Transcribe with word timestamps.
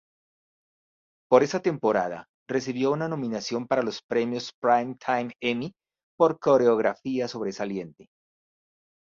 Por 1.29 1.43
esa 1.43 1.59
temporada, 1.59 2.25
recibió 2.49 2.91
una 2.91 3.07
nominación 3.07 3.67
para 3.67 3.83
los 3.83 4.01
Premios 4.01 4.51
Primetime 4.59 5.31
Emmy 5.39 5.75
por 6.17 6.39
coreografía 6.39 7.27
sobresaliente. 7.27 8.07